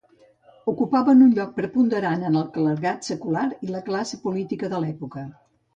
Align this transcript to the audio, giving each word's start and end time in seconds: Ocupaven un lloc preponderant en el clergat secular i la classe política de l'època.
Ocupaven 0.71 1.21
un 1.25 1.35
lloc 1.35 1.51
preponderant 1.59 2.25
en 2.31 2.41
el 2.41 2.49
clergat 2.57 3.07
secular 3.13 3.47
i 3.69 3.73
la 3.77 3.87
classe 3.91 4.25
política 4.29 4.73
de 4.75 4.83
l'època. 4.87 5.31